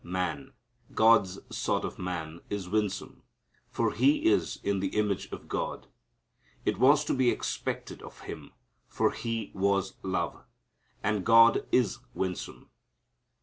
Man, 0.03 0.53
God's 0.95 1.37
sort 1.55 1.85
of 1.85 1.99
man, 1.99 2.41
is 2.49 2.67
winsome, 2.67 3.21
for 3.69 3.91
he 3.93 4.25
is 4.25 4.59
in 4.63 4.79
the 4.79 4.97
image 4.97 5.31
of 5.31 5.47
God. 5.47 5.85
It 6.65 6.79
was 6.79 7.05
to 7.05 7.13
be 7.13 7.29
expected 7.29 8.01
of 8.01 8.21
Him, 8.21 8.51
for 8.87 9.11
He 9.11 9.51
was 9.53 9.91
God. 10.01 10.43
And 11.03 11.23
God 11.23 11.67
is 11.71 11.99
winsome. 12.15 12.71